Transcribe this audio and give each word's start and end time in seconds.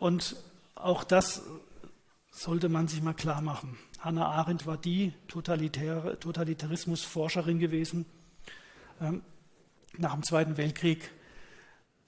Und 0.00 0.34
auch 0.74 1.04
das 1.04 1.42
sollte 2.32 2.68
man 2.70 2.88
sich 2.88 3.02
mal 3.02 3.14
klar 3.14 3.42
machen. 3.42 3.78
Hannah 4.00 4.26
Arendt 4.26 4.66
war 4.66 4.78
die 4.78 5.12
Totalitarismusforscherin 5.28 7.58
gewesen 7.58 8.06
ähm, 9.00 9.22
nach 9.98 10.14
dem 10.14 10.22
Zweiten 10.22 10.56
Weltkrieg. 10.56 11.10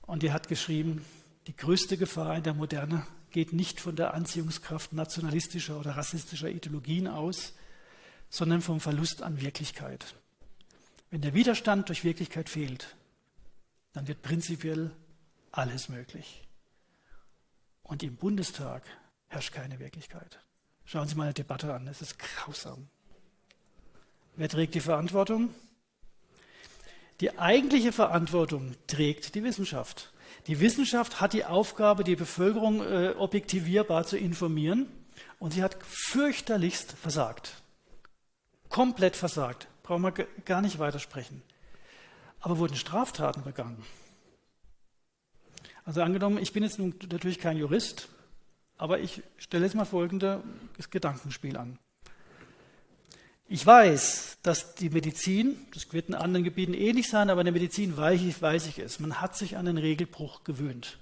Und 0.07 0.23
die 0.23 0.33
hat 0.33 0.49
geschrieben, 0.49 1.05
die 1.47 1.55
größte 1.55 1.99
Gefahr 1.99 2.35
in 2.35 2.45
der 2.45 2.55
Moderne 2.55 3.07
geht 3.31 3.53
nicht 3.53 3.79
von 3.79 3.95
der 3.95 4.15
Anziehungskraft 4.15 4.95
nationalistischer 4.95 5.79
oder 5.79 5.97
rassistischer 5.97 6.49
Ideologien 6.49 7.07
aus, 7.07 7.53
sondern 8.31 8.63
vom 8.63 8.81
Verlust 8.81 9.23
an 9.23 9.43
Wirklichkeit. 9.43 10.15
Wenn 11.11 11.21
der 11.21 11.35
Widerstand 11.35 11.91
durch 11.91 12.05
Wirklichkeit 12.05 12.49
fehlt, 12.49 12.97
dann 13.93 14.09
wird 14.09 14.23
prinzipiell 14.23 14.93
alles 15.51 15.91
möglich. 15.91 16.43
Und 17.83 18.03
im 18.03 18.17
Bundestag 18.17 18.83
herrscht 19.29 19.53
keine 19.53 19.79
Wirklichkeit. 19.79 20.41
Schauen 20.85 21.09
Sie 21.09 21.15
mal 21.15 21.25
eine 21.25 21.35
Debatte 21.35 21.73
an, 21.73 21.87
es 21.87 22.03
ist 22.03 22.19
grausam. 22.19 22.89
Wer 24.37 24.49
trägt 24.49 24.75
die 24.75 24.81
Verantwortung? 24.81 25.51
Die 27.21 27.39
eigentliche 27.39 27.93
Verantwortung 27.93 28.75
trägt 28.87 29.35
die 29.35 29.45
Wissenschaft. 29.45 30.13
Die 30.49 30.59
Wissenschaft 30.59 31.21
hat 31.21 31.35
die 31.35 31.45
Aufgabe, 31.45 32.03
die 32.03 32.17
Bevölkerung 32.17 32.83
äh, 32.83 33.15
objektivierbar 33.17 34.05
zu 34.05 34.17
informieren 34.17 34.89
und 35.39 35.53
sie 35.53 35.63
hat 35.63 35.77
fürchterlichst 35.85 36.93
versagt. 36.93 37.63
Komplett 38.69 39.17
versagt. 39.17 39.69
Brauchen 39.83 40.03
wir 40.03 40.13
gar 40.45 40.63
nicht 40.63 40.79
weitersprechen. 40.79 41.43
Aber 42.41 42.59
wurden 42.59 42.75
Straftaten 42.75 43.45
begangen? 43.45 43.85
Also 45.85 46.03
angenommen, 46.03 46.39
ich 46.39 46.53
bin 46.53 46.63
jetzt 46.63 46.79
natürlich 46.79 47.39
kein 47.39 47.57
Jurist, 47.57 48.09
aber 48.79 49.01
ich 49.01 49.23
stelle 49.37 49.65
jetzt 49.65 49.75
mal 49.75 49.85
folgendes 49.85 50.41
Gedankenspiel 50.91 51.57
an. 51.57 51.79
Ich 53.49 53.67
weiß, 53.67 54.39
dass 54.43 54.75
die 54.77 54.91
Medizin, 54.91 55.57
das 55.75 55.93
wird 55.93 56.09
in 56.09 56.15
anderen 56.15 56.45
Gebieten 56.45 56.73
ähnlich 56.73 57.09
sein, 57.09 57.29
aber 57.29 57.43
in 57.43 57.47
der 57.47 57.53
Medizin 57.53 57.97
weiß 57.97 58.23
ich, 58.23 58.41
weiß 58.41 58.67
ich 58.67 58.79
es, 58.79 58.99
man 58.99 59.21
hat 59.21 59.37
sich 59.37 59.57
an 59.57 59.67
den 59.67 59.77
Regelbruch 59.77 60.45
gewöhnt. 60.45 60.99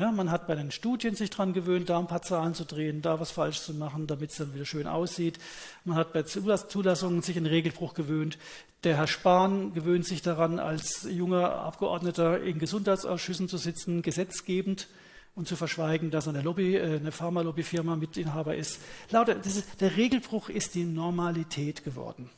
Ja, 0.00 0.10
man 0.10 0.30
hat 0.30 0.46
bei 0.46 0.54
den 0.54 0.70
Studien 0.70 1.14
sich 1.14 1.28
daran 1.28 1.52
gewöhnt, 1.52 1.90
da 1.90 1.98
ein 1.98 2.06
paar 2.06 2.22
Zahlen 2.22 2.54
zu 2.54 2.64
drehen, 2.64 3.02
da 3.02 3.20
was 3.20 3.30
falsch 3.30 3.60
zu 3.60 3.74
machen, 3.74 4.06
damit 4.06 4.30
es 4.30 4.38
dann 4.38 4.54
wieder 4.54 4.64
schön 4.64 4.86
aussieht. 4.86 5.38
Man 5.84 5.94
hat 5.98 6.14
bei 6.14 6.22
Zulassungen 6.22 7.20
sich 7.20 7.34
den 7.34 7.44
Regelbruch 7.44 7.92
gewöhnt. 7.92 8.38
Der 8.82 8.96
Herr 8.96 9.06
Spahn 9.06 9.74
gewöhnt 9.74 10.06
sich 10.06 10.22
daran, 10.22 10.58
als 10.58 11.06
junger 11.10 11.52
Abgeordneter 11.52 12.42
in 12.42 12.58
Gesundheitsausschüssen 12.58 13.46
zu 13.46 13.58
sitzen, 13.58 14.00
gesetzgebend 14.00 14.88
und 15.34 15.46
zu 15.46 15.54
verschweigen, 15.54 16.10
dass 16.10 16.26
er 16.26 16.32
eine 16.32 16.42
Lobby, 16.44 16.76
äh, 16.76 16.96
eine 16.96 17.12
Pharmalobbyfirma 17.12 17.94
Mitinhaber 17.96 18.56
ist. 18.56 18.80
Lauter, 19.10 19.36
ist. 19.36 19.82
Der 19.82 19.98
Regelbruch 19.98 20.48
ist 20.48 20.76
die 20.76 20.84
Normalität 20.84 21.84
geworden. 21.84 22.30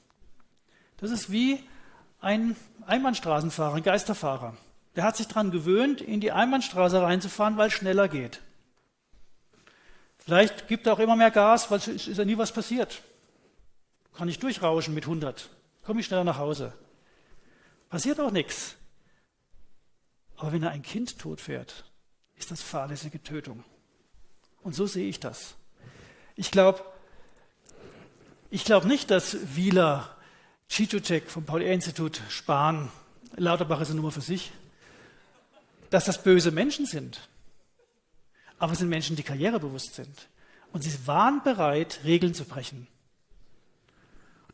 Das 0.96 1.12
ist 1.12 1.30
wie 1.30 1.60
ein 2.20 2.56
Einbahnstraßenfahrer, 2.86 3.76
ein 3.76 3.84
Geisterfahrer. 3.84 4.56
Der 4.96 5.04
hat 5.04 5.16
sich 5.16 5.26
daran 5.26 5.50
gewöhnt, 5.50 6.00
in 6.00 6.20
die 6.20 6.32
Einbahnstraße 6.32 7.00
reinzufahren, 7.00 7.56
weil 7.56 7.68
es 7.68 7.74
schneller 7.74 8.08
geht. 8.08 8.40
Vielleicht 10.18 10.68
gibt 10.68 10.86
er 10.86 10.92
auch 10.92 10.98
immer 10.98 11.16
mehr 11.16 11.30
Gas, 11.30 11.70
weil 11.70 11.78
es 11.78 11.88
ist 11.88 12.18
ja 12.18 12.24
nie 12.24 12.38
was 12.38 12.52
passiert. 12.52 13.02
Kann 14.14 14.28
ich 14.28 14.38
durchrauschen 14.38 14.94
mit 14.94 15.04
100, 15.04 15.48
komme 15.84 16.00
ich 16.00 16.06
schneller 16.06 16.24
nach 16.24 16.38
Hause. 16.38 16.74
Passiert 17.88 18.20
auch 18.20 18.30
nichts. 18.30 18.76
Aber 20.36 20.52
wenn 20.52 20.62
er 20.62 20.70
ein 20.70 20.82
Kind 20.82 21.18
tot 21.18 21.40
fährt, 21.40 21.84
ist 22.36 22.50
das 22.50 22.62
fahrlässige 22.62 23.22
Tötung. 23.22 23.64
Und 24.62 24.74
so 24.74 24.86
sehe 24.86 25.08
ich 25.08 25.20
das. 25.20 25.54
Ich 26.36 26.50
glaube 26.50 26.82
ich 28.54 28.66
glaub 28.66 28.84
nicht, 28.84 29.10
dass 29.10 29.56
Wieler, 29.56 30.14
Cicocek 30.68 31.30
vom 31.30 31.46
Paul-Ehr-Institut, 31.46 32.20
Spahn, 32.28 32.92
Lauterbach 33.34 33.80
ist 33.80 33.88
eine 33.88 33.96
Nummer 33.96 34.10
für 34.10 34.20
sich, 34.20 34.52
dass 35.92 36.06
das 36.06 36.22
böse 36.22 36.50
Menschen 36.50 36.86
sind. 36.86 37.28
Aber 38.58 38.72
es 38.72 38.78
sind 38.78 38.88
Menschen, 38.88 39.14
die 39.14 39.22
karrierebewusst 39.22 39.94
sind. 39.94 40.28
Und 40.72 40.80
sie 40.82 41.06
waren 41.06 41.42
bereit, 41.42 42.00
Regeln 42.04 42.32
zu 42.32 42.46
brechen. 42.46 42.86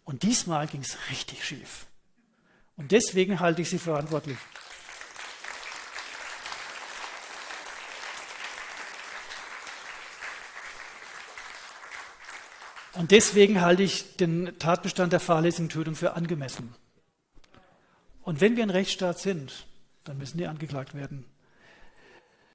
Und 0.05 0.25
diesmal 0.25 0.67
ging 0.67 0.81
es 0.81 0.99
richtig 1.11 1.45
schief. 1.45 1.87
Und 2.77 2.91
deswegen 2.91 3.39
halte 3.39 3.63
ich 3.63 3.71
sie 3.71 3.79
verantwortlich. 3.79 4.39
Und 12.95 13.13
deswegen 13.13 13.61
halte 13.61 13.85
ich 13.85 14.17
den 14.17 14.59
Tatbestand 14.59 15.13
der 15.13 15.21
fahrlässigen 15.21 15.69
Tötung 15.69 15.95
für 15.95 16.15
angemessen. 16.15 16.75
Und 18.23 18.41
wenn 18.41 18.57
wir 18.57 18.65
ein 18.65 18.71
Rechtsstaat 18.71 19.21
sind, 19.21 19.69
dann 20.09 20.19
müssen 20.19 20.39
die 20.39 20.47
angeklagt 20.47 20.95
werden. 20.95 21.25